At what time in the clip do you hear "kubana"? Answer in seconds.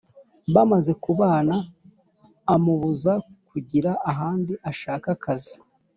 1.03-1.55